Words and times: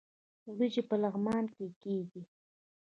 وریجې 0.51 0.81
په 0.89 0.95
لغمان 1.01 1.45
کې 1.55 1.65
کیږي 1.81 2.21